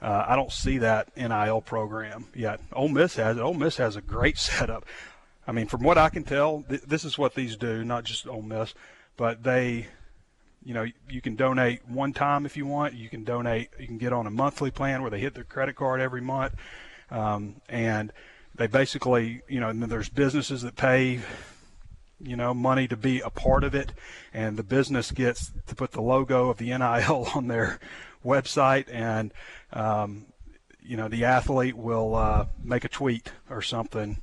uh, 0.00 0.24
I 0.28 0.36
don't 0.36 0.52
see 0.52 0.78
that 0.78 1.16
NIL 1.16 1.60
program 1.60 2.26
yet. 2.34 2.60
Ole 2.72 2.88
Miss 2.88 3.16
has 3.16 3.36
it. 3.36 3.40
Ole 3.40 3.54
Miss 3.54 3.76
has 3.78 3.96
a 3.96 4.00
great 4.00 4.38
setup. 4.38 4.84
I 5.46 5.52
mean, 5.52 5.66
from 5.66 5.82
what 5.82 5.98
I 5.98 6.08
can 6.08 6.24
tell, 6.24 6.64
th- 6.68 6.82
this 6.82 7.04
is 7.04 7.18
what 7.18 7.34
these 7.34 7.56
do. 7.56 7.84
Not 7.84 8.04
just 8.04 8.26
Ole 8.26 8.42
Miss, 8.42 8.74
but 9.16 9.42
they, 9.42 9.88
you 10.64 10.74
know, 10.74 10.86
you 11.08 11.20
can 11.20 11.34
donate 11.36 11.88
one 11.88 12.12
time 12.12 12.46
if 12.46 12.56
you 12.56 12.66
want. 12.66 12.94
You 12.94 13.08
can 13.08 13.24
donate. 13.24 13.70
You 13.78 13.86
can 13.86 13.98
get 13.98 14.12
on 14.12 14.26
a 14.26 14.30
monthly 14.30 14.70
plan 14.70 15.02
where 15.02 15.10
they 15.10 15.20
hit 15.20 15.34
their 15.34 15.44
credit 15.44 15.74
card 15.74 16.00
every 16.00 16.20
month, 16.20 16.54
um, 17.10 17.56
and 17.68 18.12
they 18.54 18.66
basically, 18.66 19.42
you 19.48 19.58
know, 19.58 19.68
and 19.68 19.82
then 19.82 19.88
there's 19.88 20.08
businesses 20.08 20.62
that 20.62 20.76
pay 20.76 21.20
you 22.20 22.36
know, 22.36 22.52
money 22.52 22.88
to 22.88 22.96
be 22.96 23.20
a 23.20 23.30
part 23.30 23.64
of 23.64 23.74
it, 23.74 23.92
and 24.32 24.56
the 24.56 24.62
business 24.62 25.10
gets 25.10 25.52
to 25.66 25.74
put 25.74 25.92
the 25.92 26.02
logo 26.02 26.50
of 26.50 26.58
the 26.58 26.66
NIL 26.66 27.28
on 27.34 27.48
their 27.48 27.78
website, 28.24 28.86
and 28.92 29.32
um, 29.72 30.26
you 30.80 30.96
know 30.96 31.08
the 31.08 31.24
athlete 31.24 31.76
will 31.76 32.14
uh, 32.14 32.46
make 32.62 32.84
a 32.84 32.88
tweet 32.88 33.32
or 33.48 33.62
something 33.62 34.20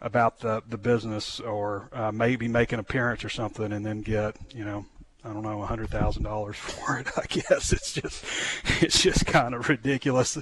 about 0.00 0.40
the 0.40 0.62
the 0.68 0.78
business, 0.78 1.40
or 1.40 1.88
uh, 1.92 2.10
maybe 2.12 2.48
make 2.48 2.72
an 2.72 2.80
appearance 2.80 3.24
or 3.24 3.28
something, 3.28 3.72
and 3.72 3.84
then 3.84 4.00
get 4.00 4.36
you 4.54 4.64
know 4.64 4.86
I 5.24 5.32
don't 5.32 5.42
know, 5.42 5.60
hundred 5.62 5.90
thousand 5.90 6.22
dollars 6.22 6.56
for 6.56 6.98
it. 6.98 7.08
I 7.16 7.26
guess 7.26 7.72
it's 7.72 7.92
just 7.92 8.24
it's 8.82 9.02
just 9.02 9.26
kind 9.26 9.54
of 9.54 9.68
ridiculous 9.68 10.38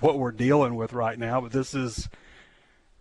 what 0.00 0.18
we're 0.18 0.32
dealing 0.32 0.76
with 0.76 0.92
right 0.92 1.18
now. 1.18 1.40
But 1.40 1.52
this 1.52 1.74
is, 1.74 2.08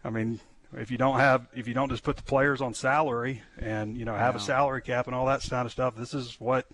I 0.03 0.09
mean, 0.09 0.39
if 0.77 0.91
you 0.91 0.97
don't 0.97 1.19
have 1.19 1.47
if 1.55 1.67
you 1.67 1.73
don't 1.73 1.89
just 1.89 2.03
put 2.03 2.17
the 2.17 2.23
players 2.23 2.61
on 2.61 2.73
salary 2.73 3.41
and 3.59 3.97
you 3.97 4.05
know 4.05 4.15
have 4.15 4.35
a 4.35 4.39
salary 4.39 4.81
cap 4.81 5.07
and 5.07 5.15
all 5.15 5.25
that 5.25 5.41
kind 5.49 5.65
of 5.65 5.71
stuff, 5.71 5.95
this 5.95 6.13
is 6.13 6.35
what 6.39 6.67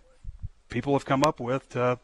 people 0.70 0.94
have 0.94 1.06
come 1.06 1.24
up 1.24 1.40
with 1.40 1.70
to 1.70 2.00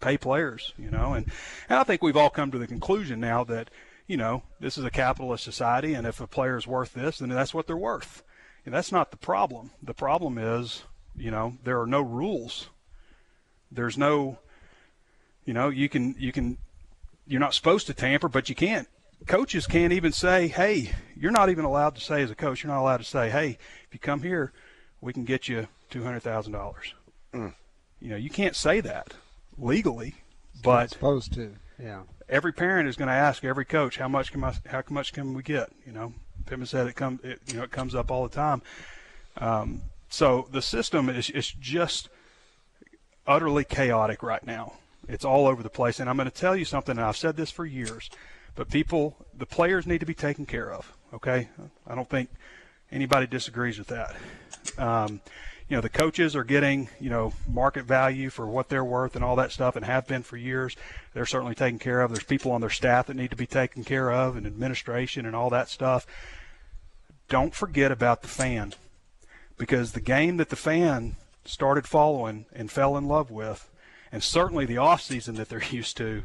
pay 0.00 0.16
players, 0.16 0.72
you 0.78 0.90
know. 0.90 1.14
And, 1.14 1.30
and 1.68 1.78
I 1.78 1.84
think 1.84 2.02
we've 2.02 2.16
all 2.16 2.30
come 2.30 2.50
to 2.50 2.58
the 2.58 2.66
conclusion 2.66 3.20
now 3.20 3.44
that, 3.44 3.70
you 4.06 4.16
know, 4.16 4.42
this 4.60 4.78
is 4.78 4.84
a 4.84 4.90
capitalist 4.90 5.44
society, 5.44 5.94
and 5.94 6.06
if 6.06 6.20
a 6.20 6.26
player 6.26 6.56
is 6.56 6.66
worth 6.66 6.94
this, 6.94 7.18
then 7.18 7.28
that's 7.28 7.54
what 7.54 7.66
they're 7.66 7.76
worth. 7.76 8.22
And 8.64 8.74
that's 8.74 8.92
not 8.92 9.10
the 9.10 9.16
problem. 9.16 9.70
The 9.82 9.94
problem 9.94 10.38
is, 10.38 10.82
you 11.16 11.30
know, 11.30 11.56
there 11.64 11.80
are 11.80 11.86
no 11.86 12.00
rules. 12.00 12.68
There's 13.72 13.98
no, 13.98 14.38
you 15.44 15.54
know, 15.54 15.68
you 15.68 15.88
can 15.88 16.14
you 16.18 16.32
can, 16.32 16.58
you're 17.26 17.40
not 17.40 17.54
supposed 17.54 17.86
to 17.86 17.94
tamper, 17.94 18.28
but 18.28 18.48
you 18.48 18.54
can't. 18.54 18.88
Coaches 19.26 19.66
can't 19.66 19.92
even 19.92 20.12
say, 20.12 20.48
hey, 20.48 20.92
you're 21.16 21.32
not 21.32 21.50
even 21.50 21.64
allowed 21.64 21.94
to 21.96 22.00
say 22.00 22.22
as 22.22 22.30
a 22.30 22.34
coach, 22.34 22.62
you're 22.62 22.72
not 22.72 22.80
allowed 22.80 22.98
to 22.98 23.04
say, 23.04 23.30
hey, 23.30 23.58
if 23.86 23.88
you 23.92 23.98
come 23.98 24.22
here, 24.22 24.52
we 25.00 25.12
can 25.12 25.24
get 25.24 25.48
you 25.48 25.68
two 25.90 26.02
hundred 26.02 26.20
thousand 26.20 26.52
dollars. 26.52 26.94
Mm. 27.34 27.54
You 28.00 28.10
know, 28.10 28.16
you 28.16 28.30
can't 28.30 28.56
say 28.56 28.80
that 28.80 29.14
legally, 29.58 30.14
but 30.62 30.80
Not 30.80 30.90
supposed 30.90 31.34
to. 31.34 31.54
Yeah. 31.82 32.02
Every 32.28 32.52
parent 32.52 32.88
is 32.88 32.96
going 32.96 33.08
to 33.08 33.14
ask 33.14 33.44
every 33.44 33.64
coach 33.64 33.98
how 33.98 34.08
much 34.08 34.32
can 34.32 34.40
my, 34.40 34.54
how 34.66 34.82
much 34.88 35.12
can 35.12 35.34
we 35.34 35.42
get? 35.42 35.70
You 35.86 35.92
know, 35.92 36.12
Pittman 36.46 36.66
said 36.66 36.86
it 36.86 36.96
comes 36.96 37.22
it, 37.24 37.40
you 37.46 37.54
know 37.54 37.62
it 37.62 37.70
comes 37.70 37.94
up 37.94 38.10
all 38.10 38.22
the 38.26 38.34
time. 38.34 38.62
Um, 39.36 39.82
so 40.08 40.48
the 40.50 40.62
system 40.62 41.08
is 41.08 41.30
is 41.30 41.50
just 41.50 42.08
utterly 43.26 43.64
chaotic 43.64 44.22
right 44.22 44.44
now. 44.44 44.74
It's 45.08 45.24
all 45.24 45.46
over 45.46 45.62
the 45.62 45.70
place, 45.70 46.00
and 46.00 46.10
I'm 46.10 46.16
going 46.16 46.30
to 46.30 46.34
tell 46.34 46.56
you 46.56 46.64
something. 46.64 46.96
And 46.96 47.06
I've 47.06 47.16
said 47.16 47.36
this 47.36 47.50
for 47.50 47.64
years, 47.64 48.10
but 48.58 48.68
people, 48.68 49.14
the 49.38 49.46
players 49.46 49.86
need 49.86 50.00
to 50.00 50.06
be 50.06 50.14
taken 50.14 50.44
care 50.44 50.72
of. 50.72 50.92
Okay, 51.14 51.48
I 51.86 51.94
don't 51.94 52.10
think 52.10 52.28
anybody 52.90 53.28
disagrees 53.28 53.78
with 53.78 53.86
that. 53.86 54.16
Um, 54.76 55.20
you 55.68 55.76
know 55.76 55.80
the 55.80 55.88
coaches 55.88 56.34
are 56.34 56.42
getting 56.42 56.88
you 56.98 57.08
know 57.08 57.32
market 57.48 57.84
value 57.84 58.30
for 58.30 58.48
what 58.48 58.68
they're 58.68 58.84
worth 58.84 59.14
and 59.14 59.24
all 59.24 59.36
that 59.36 59.52
stuff 59.52 59.76
and 59.76 59.84
have 59.84 60.06
been 60.06 60.22
for 60.22 60.38
years 60.38 60.74
they're 61.12 61.26
certainly 61.26 61.54
taken 61.54 61.78
care 61.78 62.00
of 62.00 62.10
there's 62.10 62.24
people 62.24 62.52
on 62.52 62.62
their 62.62 62.70
staff 62.70 63.06
that 63.06 63.16
need 63.16 63.28
to 63.28 63.36
be 63.36 63.46
taken 63.46 63.84
care 63.84 64.10
of 64.10 64.34
and 64.34 64.46
administration 64.46 65.26
and 65.26 65.36
all 65.36 65.50
that 65.50 65.68
stuff 65.68 66.06
don't 67.28 67.54
forget 67.54 67.92
about 67.92 68.22
the 68.22 68.28
fan 68.28 68.72
because 69.58 69.92
the 69.92 70.00
game 70.00 70.38
that 70.38 70.48
the 70.48 70.56
fan 70.56 71.16
started 71.44 71.86
following 71.86 72.46
and 72.54 72.70
fell 72.70 72.96
in 72.96 73.06
love 73.06 73.30
with 73.30 73.70
and 74.10 74.22
certainly 74.22 74.64
the 74.64 74.78
off 74.78 75.02
season 75.02 75.34
that 75.34 75.50
they're 75.50 75.62
used 75.70 75.98
to 75.98 76.22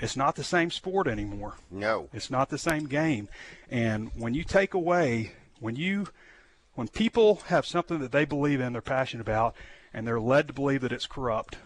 it's 0.00 0.16
not 0.16 0.36
the 0.36 0.44
same 0.44 0.70
sport 0.70 1.06
anymore 1.06 1.54
no 1.70 2.08
it's 2.12 2.30
not 2.30 2.48
the 2.48 2.58
same 2.58 2.86
game 2.86 3.28
and 3.70 4.10
when 4.16 4.34
you 4.34 4.44
take 4.44 4.74
away 4.74 5.32
when 5.60 5.76
you 5.76 6.08
when 6.78 6.86
people 6.86 7.42
have 7.46 7.66
something 7.66 7.98
that 7.98 8.12
they 8.12 8.24
believe 8.24 8.60
in, 8.60 8.72
they're 8.72 8.80
passionate 8.80 9.20
about, 9.20 9.56
and 9.92 10.06
they're 10.06 10.20
led 10.20 10.46
to 10.46 10.54
believe 10.54 10.82
that 10.82 10.92
it's 10.92 11.08
corrupt, 11.08 11.58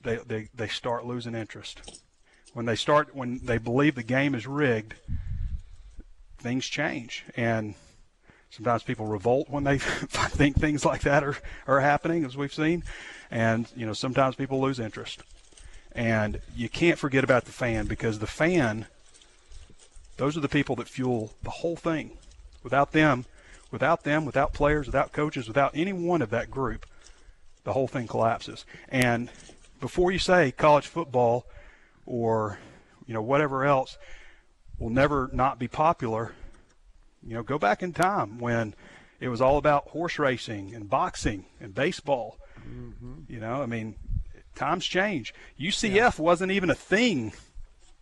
they, 0.00 0.18
they, 0.18 0.48
they 0.54 0.68
start 0.68 1.04
losing 1.04 1.34
interest. 1.34 2.00
When 2.52 2.66
they 2.66 2.76
start, 2.76 3.16
when 3.16 3.40
they 3.42 3.58
believe 3.58 3.96
the 3.96 4.04
game 4.04 4.36
is 4.36 4.46
rigged, 4.46 4.94
things 6.38 6.66
change. 6.66 7.24
And 7.36 7.74
sometimes 8.50 8.84
people 8.84 9.06
revolt 9.06 9.50
when 9.50 9.64
they 9.64 9.78
think 9.80 10.56
things 10.56 10.84
like 10.84 11.00
that 11.00 11.24
are, 11.24 11.36
are 11.66 11.80
happening, 11.80 12.24
as 12.24 12.36
we've 12.36 12.54
seen. 12.54 12.84
And, 13.28 13.66
you 13.74 13.86
know, 13.86 13.92
sometimes 13.92 14.36
people 14.36 14.60
lose 14.60 14.78
interest. 14.78 15.24
And 15.96 16.40
you 16.54 16.68
can't 16.68 16.98
forget 16.98 17.24
about 17.24 17.46
the 17.46 17.52
fan 17.52 17.86
because 17.86 18.20
the 18.20 18.26
fan, 18.26 18.86
those 20.18 20.36
are 20.36 20.40
the 20.40 20.48
people 20.48 20.76
that 20.76 20.88
fuel 20.88 21.32
the 21.42 21.50
whole 21.50 21.76
thing. 21.76 22.18
Without 22.62 22.92
them, 22.92 23.24
Without 23.70 24.04
them, 24.04 24.24
without 24.24 24.52
players, 24.52 24.86
without 24.86 25.12
coaches, 25.12 25.48
without 25.48 25.72
any 25.74 25.92
one 25.92 26.22
of 26.22 26.30
that 26.30 26.50
group, 26.50 26.86
the 27.64 27.72
whole 27.72 27.88
thing 27.88 28.06
collapses. 28.06 28.64
And 28.88 29.28
before 29.80 30.12
you 30.12 30.18
say 30.18 30.52
college 30.52 30.86
football 30.86 31.44
or 32.06 32.58
you 33.06 33.14
know 33.14 33.22
whatever 33.22 33.64
else 33.64 33.98
will 34.78 34.90
never 34.90 35.28
not 35.32 35.58
be 35.58 35.66
popular, 35.66 36.32
you 37.26 37.34
know, 37.34 37.42
go 37.42 37.58
back 37.58 37.82
in 37.82 37.92
time 37.92 38.38
when 38.38 38.74
it 39.18 39.28
was 39.28 39.40
all 39.40 39.58
about 39.58 39.88
horse 39.88 40.18
racing 40.18 40.74
and 40.74 40.88
boxing 40.88 41.46
and 41.60 41.74
baseball. 41.74 42.38
Mm-hmm. 42.60 43.14
You 43.28 43.40
know, 43.40 43.62
I 43.62 43.66
mean, 43.66 43.96
times 44.56 44.84
change. 44.84 45.32
UFC 45.60 45.94
yeah. 45.94 46.10
wasn't 46.18 46.50
even 46.50 46.70
a 46.70 46.74
thing 46.74 47.32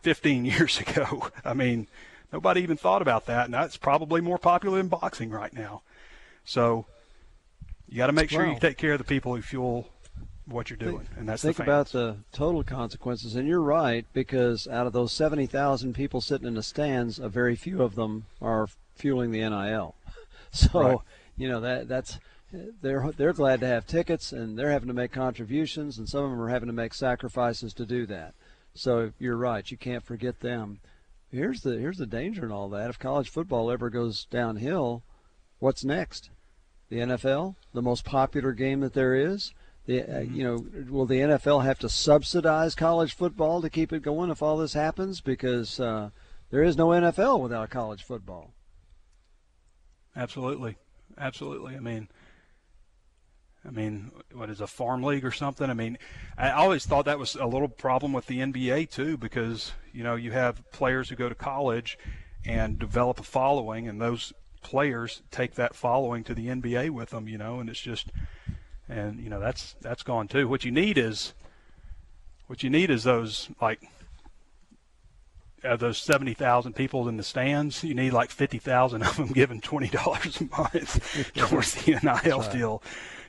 15 0.02 0.44
years 0.46 0.80
ago. 0.80 1.28
I 1.44 1.52
mean, 1.52 1.87
Nobody 2.34 2.62
even 2.62 2.76
thought 2.76 3.00
about 3.00 3.26
that, 3.26 3.44
and 3.44 3.54
that's 3.54 3.76
probably 3.76 4.20
more 4.20 4.38
popular 4.38 4.78
than 4.78 4.88
boxing 4.88 5.30
right 5.30 5.52
now. 5.52 5.82
So 6.44 6.84
you 7.88 7.96
got 7.96 8.08
to 8.08 8.12
make 8.12 8.28
sure 8.28 8.44
you 8.44 8.58
take 8.58 8.76
care 8.76 8.94
of 8.94 8.99
the 8.99 9.04
people 9.04 9.37
who 9.37 9.40
fuel 9.40 9.88
what 10.44 10.68
you're 10.68 10.76
doing, 10.76 10.99
think, 10.99 11.11
and 11.16 11.28
that's 11.28 11.42
think 11.42 11.58
the 11.58 11.62
about 11.62 11.92
the 11.92 12.16
total 12.32 12.64
consequences. 12.64 13.37
And 13.37 13.46
you're 13.46 13.61
right 13.61 14.04
because 14.12 14.66
out 14.66 14.88
of 14.88 14.92
those 14.92 15.12
70,000 15.12 15.94
people 15.94 16.20
sitting 16.20 16.49
in 16.49 16.54
the 16.54 16.64
stands, 16.64 17.20
a 17.20 17.28
very 17.28 17.54
few 17.54 17.80
of 17.82 17.94
them 17.94 18.26
are 18.42 18.66
fueling 18.96 19.30
the 19.30 19.49
NIL. 19.49 19.94
So 20.50 20.80
right. 20.80 20.99
you 21.37 21.49
know 21.49 21.61
that 21.62 21.88
that's 21.88 22.20
they're 22.82 23.11
they're 23.16 23.32
glad 23.32 23.61
to 23.61 23.66
have 23.66 23.87
tickets 23.87 24.32
and 24.32 24.58
they're 24.58 24.70
having 24.70 24.88
to 24.88 24.94
make 24.94 25.12
contributions, 25.12 25.99
and 25.99 26.08
some 26.08 26.25
of 26.25 26.30
them 26.30 26.40
are 26.40 26.49
having 26.49 26.68
to 26.68 26.73
make 26.73 26.94
sacrifices 26.94 27.73
to 27.75 27.87
do 27.87 28.06
that. 28.06 28.34
So 28.75 29.12
you're 29.18 29.37
right, 29.37 29.70
you 29.70 29.76
can't 29.76 30.04
forget 30.04 30.40
them 30.40 30.80
here's 31.34 31.62
the 31.62 31.78
here's 31.78 31.99
the 31.99 32.06
danger 32.06 32.44
in 32.44 32.52
all 32.52 32.68
that. 32.70 32.90
If 32.90 32.99
college 32.99 33.28
football 33.28 33.70
ever 33.70 33.90
goes 33.90 34.26
downhill, 34.26 35.02
what's 35.58 35.84
next? 35.84 36.30
The 36.88 36.99
NFL, 36.99 37.56
the 37.73 37.82
most 37.82 38.04
popular 38.04 38.52
game 38.52 38.80
that 38.80 38.94
there 38.94 39.14
is, 39.14 39.52
the 39.87 40.02
uh, 40.02 40.20
you 40.20 40.44
know 40.44 40.66
will 40.88 41.06
the 41.06 41.20
NFL 41.20 41.64
have 41.64 41.78
to 41.80 41.88
subsidize 41.88 42.75
college 42.75 43.14
football 43.14 43.61
to 43.62 43.70
keep 43.70 43.92
it 43.92 44.02
going 44.02 44.30
if 44.30 44.42
all 44.42 44.56
this 44.56 44.75
happens 44.75 45.20
because 45.20 45.80
uh, 45.80 46.11
there 46.50 46.62
is 46.62 46.76
no 46.76 46.88
NFL 46.88 47.40
without 47.40 47.70
college 47.70 48.02
football. 48.02 48.52
Absolutely, 50.16 50.76
absolutely. 51.18 51.75
I 51.75 51.80
mean, 51.80 52.08
I 53.66 53.71
mean, 53.71 54.11
what 54.33 54.50
is 54.50 54.61
a 54.61 54.66
farm 54.66 55.02
league 55.02 55.25
or 55.25 55.33
something? 55.33 55.71
I 55.71 55.75
mean, 55.75 55.99
I 56.37 56.50
always 56.50 56.85
thought 56.85 57.06
that 57.06 57.18
was 57.18 57.35
a 57.35 57.47
little 57.47 57.68
problem 57.68 58.12
with 58.12 58.26
the 58.26 58.40
NBA 58.40 58.90
too, 58.90 59.16
because 59.16 59.73
you 59.92 60.02
know 60.02 60.16
you 60.16 60.33
have 60.33 60.71
players 60.71 61.09
who 61.09 61.16
go 61.16 61.28
to 61.28 61.35
college 61.35 61.99
and 62.44 62.78
develop 62.78 63.21
a 63.21 63.23
following, 63.23 63.88
and 63.88 64.00
those 64.00 64.33
players 64.62 65.23
take 65.30 65.54
that 65.54 65.75
following 65.75 66.25
to 66.25 66.35
the 66.35 66.49
NBA 66.49 66.90
with 66.90 67.11
them, 67.11 67.28
you 67.28 67.38
know, 67.38 67.61
and 67.61 67.71
it's 67.71 67.80
just, 67.80 68.09
and 68.88 69.18
you 69.21 69.30
know 69.30 69.40
that's 69.40 69.76
that's 69.80 70.02
gone 70.02 70.28
too. 70.28 70.47
What 70.47 70.64
you 70.64 70.71
need 70.71 70.99
is, 70.99 71.33
what 72.47 72.62
you 72.62 72.68
need 72.68 72.90
is 72.90 73.04
those 73.04 73.49
like 73.62 73.80
of 75.62 75.80
those 75.80 75.99
70,000 75.99 76.75
people 76.75 77.09
in 77.09 77.16
the 77.16 77.23
stands, 77.23 77.83
you 77.83 77.94
need 77.94 78.12
like 78.12 78.30
50,000 78.30 79.02
of 79.02 79.16
them 79.16 79.28
giving 79.33 79.62
$20 79.62 80.40
a 80.40 80.56
month 80.56 81.33
towards 81.35 81.75
the 81.75 81.92
NIL 82.02 82.40
right. 82.40 82.52
deal. 82.52 82.83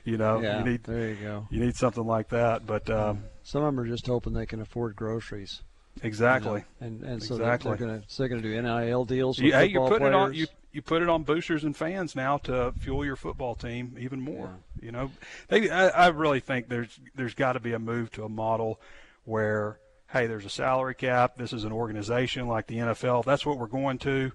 You 0.06 0.16
know, 0.16 0.40
yeah, 0.40 0.58
you 0.60 0.70
need, 0.70 0.84
there 0.84 1.08
you 1.08 1.16
go. 1.16 1.48
You 1.50 1.60
need 1.60 1.76
something 1.76 2.06
like 2.06 2.28
that. 2.28 2.66
But 2.66 2.88
um, 2.88 3.24
some 3.42 3.62
of 3.62 3.74
them 3.74 3.80
are 3.80 3.88
just 3.88 4.06
hoping 4.06 4.32
they 4.32 4.46
can 4.46 4.60
afford 4.60 4.96
groceries. 4.96 5.62
Exactly. 6.02 6.64
You 6.80 6.86
know? 6.86 6.86
And 6.86 7.02
and 7.02 7.22
so 7.22 7.34
exactly. 7.34 7.70
they're 7.70 7.86
going 7.86 8.00
to 8.00 8.06
so 8.08 8.22
they're 8.22 8.28
going 8.28 8.42
to 8.42 8.48
do 8.48 8.62
NIL 8.62 9.04
deals. 9.04 9.38
You, 9.38 9.52
hey, 9.52 9.66
you're 9.66 9.88
putting 9.88 10.08
players. 10.08 10.14
it 10.14 10.16
on 10.16 10.34
you 10.34 10.46
you 10.72 10.82
put 10.82 11.02
it 11.02 11.08
on 11.08 11.24
boosters 11.24 11.64
and 11.64 11.76
fans 11.76 12.14
now 12.14 12.38
to 12.38 12.72
fuel 12.78 13.04
your 13.04 13.16
football 13.16 13.54
team 13.54 13.96
even 13.98 14.20
more. 14.20 14.50
Yeah. 14.78 14.84
You 14.84 14.92
know, 14.92 15.10
they, 15.48 15.70
I, 15.70 15.88
I 15.88 16.06
really 16.08 16.40
think 16.40 16.68
there's 16.68 17.00
there's 17.14 17.34
got 17.34 17.54
to 17.54 17.60
be 17.60 17.72
a 17.72 17.78
move 17.78 18.12
to 18.12 18.24
a 18.24 18.28
model 18.28 18.80
where 19.24 19.78
hey, 20.08 20.26
there's 20.26 20.44
a 20.44 20.50
salary 20.50 20.94
cap. 20.94 21.36
This 21.36 21.52
is 21.52 21.64
an 21.64 21.72
organization 21.72 22.46
like 22.46 22.66
the 22.66 22.76
NFL. 22.76 23.24
That's 23.24 23.44
what 23.44 23.58
we're 23.58 23.66
going 23.66 23.98
to. 23.98 24.32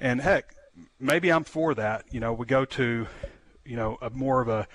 And 0.00 0.20
heck, 0.20 0.54
maybe 0.98 1.30
I'm 1.30 1.44
for 1.44 1.74
that. 1.74 2.06
You 2.10 2.20
know, 2.20 2.32
we 2.32 2.46
go 2.46 2.64
to, 2.64 3.06
you 3.64 3.76
know, 3.76 3.98
a 4.00 4.10
more 4.10 4.40
of 4.40 4.48
a, 4.48 4.66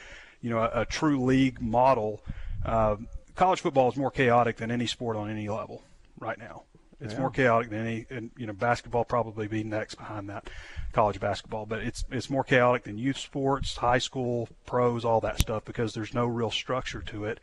you 0.46 0.52
know, 0.52 0.60
a, 0.60 0.82
a 0.82 0.86
true 0.86 1.24
league 1.24 1.60
model. 1.60 2.22
Uh, 2.64 2.98
college 3.34 3.62
football 3.62 3.90
is 3.90 3.98
more 3.98 4.12
chaotic 4.12 4.58
than 4.58 4.70
any 4.70 4.86
sport 4.86 5.18
on 5.18 5.28
any 5.28 5.50
level 5.50 5.82
right 6.20 6.38
now. 6.38 6.62
It's 7.02 7.14
yeah. 7.14 7.20
more 7.20 7.32
chaotic 7.32 7.72
than 7.72 7.80
any, 7.80 8.06
and 8.12 8.30
you 8.38 8.46
know, 8.46 8.54
basketball 8.54 9.06
probably 9.06 9.48
be 9.48 9.64
next 9.64 9.96
behind 9.96 10.30
that, 10.30 10.52
college 10.94 11.20
basketball. 11.20 11.66
But 11.66 11.80
it's 11.80 12.06
it's 12.12 12.30
more 12.30 12.44
chaotic 12.44 12.84
than 12.84 13.00
youth 13.00 13.18
sports, 13.18 13.76
high 13.76 13.98
school, 13.98 14.48
pros, 14.68 15.04
all 15.04 15.20
that 15.22 15.40
stuff 15.40 15.66
because 15.66 15.96
there's 15.96 16.14
no 16.14 16.28
real 16.28 16.52
structure 16.52 17.02
to 17.02 17.26
it. 17.26 17.40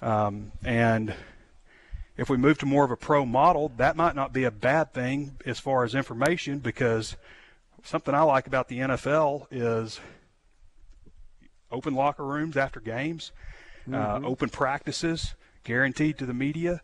Um, 0.00 0.52
and 0.64 1.14
if 2.16 2.30
we 2.30 2.38
move 2.38 2.56
to 2.58 2.66
more 2.66 2.86
of 2.86 2.90
a 2.90 2.96
pro 2.96 3.26
model, 3.26 3.72
that 3.76 3.94
might 3.94 4.16
not 4.16 4.32
be 4.32 4.44
a 4.44 4.50
bad 4.50 4.94
thing 4.94 5.36
as 5.44 5.60
far 5.60 5.84
as 5.84 5.94
information 5.94 6.60
because 6.60 7.14
something 7.84 8.14
I 8.14 8.22
like 8.22 8.46
about 8.46 8.68
the 8.68 8.78
NFL 8.78 9.48
is 9.50 10.00
open 11.72 11.94
locker 11.94 12.24
rooms 12.24 12.56
after 12.56 12.80
games, 12.80 13.32
uh, 13.88 13.90
mm-hmm. 13.90 14.24
uh, 14.24 14.28
open 14.28 14.48
practices 14.48 15.34
guaranteed 15.64 16.18
to 16.18 16.26
the 16.26 16.34
media, 16.34 16.80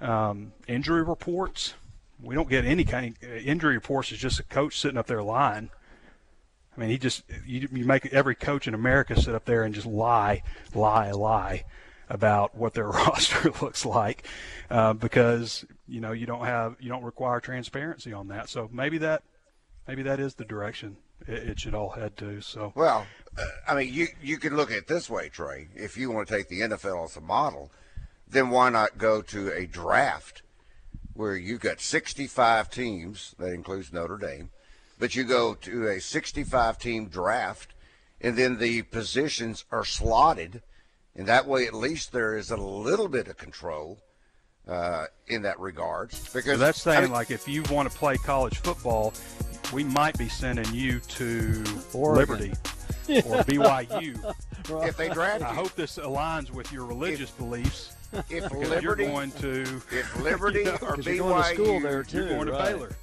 um, 0.00 0.52
injury 0.66 1.02
reports. 1.02 1.74
We 2.22 2.34
don't 2.34 2.48
get 2.48 2.64
any 2.64 2.84
kind 2.84 3.16
of 3.22 3.28
uh, 3.28 3.34
injury 3.34 3.74
reports. 3.74 4.12
It's 4.12 4.20
just 4.20 4.40
a 4.40 4.44
coach 4.44 4.78
sitting 4.78 4.98
up 4.98 5.06
there 5.06 5.22
lying. 5.22 5.70
I 6.76 6.80
mean, 6.80 6.90
he 6.90 6.98
just 6.98 7.24
you, 7.46 7.68
you 7.70 7.84
make 7.84 8.06
every 8.06 8.34
coach 8.34 8.66
in 8.66 8.74
America 8.74 9.20
sit 9.20 9.34
up 9.34 9.44
there 9.44 9.62
and 9.64 9.74
just 9.74 9.86
lie, 9.86 10.42
lie, 10.74 11.10
lie 11.10 11.64
about 12.08 12.54
what 12.54 12.74
their 12.74 12.88
roster 12.88 13.50
looks 13.62 13.84
like 13.84 14.26
uh, 14.70 14.92
because 14.92 15.64
you 15.86 16.00
know 16.00 16.12
you 16.12 16.26
don't 16.26 16.44
have 16.44 16.76
you 16.80 16.88
don't 16.88 17.02
require 17.02 17.40
transparency 17.40 18.12
on 18.12 18.28
that. 18.28 18.48
So 18.48 18.68
maybe 18.72 18.98
that 18.98 19.22
maybe 19.86 20.02
that 20.02 20.20
is 20.20 20.34
the 20.34 20.44
direction 20.44 20.96
it, 21.26 21.48
it 21.50 21.60
should 21.60 21.74
all 21.74 21.90
head 21.90 22.16
to. 22.18 22.40
So 22.40 22.72
well, 22.74 23.06
I 23.66 23.74
mean 23.74 23.92
you 23.92 24.08
you 24.22 24.38
can 24.38 24.56
look 24.56 24.70
at 24.70 24.78
it 24.78 24.86
this 24.88 25.08
way, 25.10 25.28
Trey. 25.28 25.68
If 25.74 25.96
you 25.96 26.10
want 26.10 26.28
to 26.28 26.36
take 26.36 26.48
the 26.48 26.60
NFL 26.60 27.04
as 27.04 27.16
a 27.16 27.20
model, 27.20 27.70
then 28.28 28.50
why 28.50 28.70
not 28.70 28.98
go 28.98 29.22
to 29.22 29.52
a 29.52 29.66
draft 29.66 30.42
where 31.14 31.36
you've 31.36 31.60
got 31.60 31.80
65 31.80 32.70
teams 32.70 33.34
that 33.38 33.52
includes 33.52 33.92
Notre 33.92 34.16
Dame, 34.16 34.50
but 34.98 35.14
you 35.14 35.24
go 35.24 35.54
to 35.54 35.88
a 35.88 36.00
65 36.00 36.78
team 36.78 37.08
draft 37.08 37.74
and 38.20 38.36
then 38.36 38.58
the 38.58 38.82
positions 38.82 39.64
are 39.70 39.84
slotted 39.84 40.62
and 41.14 41.26
that 41.28 41.46
way 41.46 41.66
at 41.66 41.74
least 41.74 42.12
there 42.12 42.36
is 42.36 42.50
a 42.50 42.56
little 42.56 43.08
bit 43.08 43.28
of 43.28 43.36
control 43.36 43.98
uh, 44.68 45.06
in 45.28 45.42
that 45.42 45.58
regard. 45.58 46.10
Because 46.32 46.44
so 46.44 46.56
that's 46.56 46.80
saying 46.80 46.98
I 46.98 47.02
mean, 47.02 47.12
like 47.12 47.30
if 47.30 47.48
you 47.48 47.62
want 47.70 47.90
to 47.90 47.96
play 47.96 48.16
college 48.16 48.58
football, 48.58 49.12
we 49.72 49.84
might 49.84 50.16
be 50.18 50.28
sending 50.28 50.72
you 50.72 51.00
to 51.00 51.64
Oregon. 51.92 52.38
Liberty 52.38 52.52
or 53.08 53.42
BYU. 53.44 54.34
if 54.86 54.96
they 54.96 55.08
draft 55.08 55.42
I 55.42 55.50
you. 55.50 55.56
hope 55.56 55.74
this 55.74 55.98
aligns 55.98 56.50
with 56.50 56.72
your 56.72 56.84
religious 56.84 57.30
if, 57.30 57.38
beliefs. 57.38 57.94
If 58.28 58.50
Liberty, 58.52 58.82
you're 58.82 58.96
going 58.96 59.32
to, 59.32 59.62
if 59.90 60.20
Liberty 60.22 60.60
you 60.60 60.64
know, 60.66 60.78
or 60.82 60.96
BYU, 60.96 61.04
you're 61.06 61.18
going 61.18 61.42
to 61.42 61.54
school 61.54 61.80
there 61.80 62.02
too, 62.02 62.16
you're 62.18 62.28
going 62.28 62.48
right. 62.48 62.70
to 62.70 62.76
Baylor. 62.76 62.96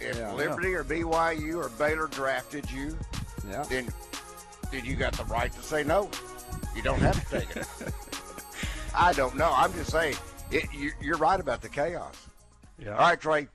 If 0.00 0.16
yeah. 0.16 0.32
Liberty 0.32 0.74
or 0.74 0.84
BYU 0.84 1.56
or 1.56 1.68
Baylor 1.70 2.06
drafted 2.06 2.70
you, 2.70 2.96
yeah. 3.48 3.62
then 3.64 3.88
then 4.70 4.84
you 4.84 4.94
got 4.94 5.12
the 5.14 5.24
right 5.24 5.52
to 5.52 5.62
say 5.62 5.82
no. 5.82 6.08
You 6.74 6.82
don't 6.82 7.00
have 7.00 7.28
to 7.28 7.40
take 7.40 7.56
it. 7.56 7.66
I 8.94 9.12
don't 9.12 9.36
know. 9.36 9.52
I'm 9.54 9.72
just 9.74 9.90
saying, 9.90 10.16
it, 10.50 10.64
you, 10.72 11.14
are 11.14 11.16
right 11.16 11.40
about 11.40 11.62
the 11.62 11.68
chaos. 11.68 12.26
Yeah. 12.78 12.92
All 12.92 12.98
right, 12.98 13.20
Trey. 13.20 13.48